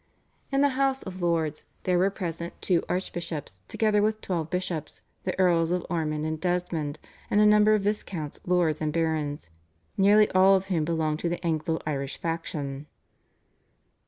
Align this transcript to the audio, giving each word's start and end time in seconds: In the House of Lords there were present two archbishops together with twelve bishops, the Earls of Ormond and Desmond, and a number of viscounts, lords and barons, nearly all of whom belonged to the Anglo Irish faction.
In 0.51 0.61
the 0.61 0.69
House 0.69 1.03
of 1.03 1.21
Lords 1.21 1.65
there 1.83 1.99
were 1.99 2.09
present 2.09 2.59
two 2.59 2.81
archbishops 2.89 3.59
together 3.67 4.01
with 4.01 4.19
twelve 4.19 4.49
bishops, 4.49 5.03
the 5.25 5.39
Earls 5.39 5.69
of 5.69 5.85
Ormond 5.91 6.25
and 6.25 6.41
Desmond, 6.41 6.97
and 7.29 7.39
a 7.39 7.45
number 7.45 7.75
of 7.75 7.83
viscounts, 7.83 8.39
lords 8.43 8.81
and 8.81 8.91
barons, 8.91 9.51
nearly 9.97 10.27
all 10.31 10.55
of 10.55 10.69
whom 10.69 10.85
belonged 10.85 11.19
to 11.19 11.29
the 11.29 11.45
Anglo 11.45 11.79
Irish 11.85 12.17
faction. 12.17 12.87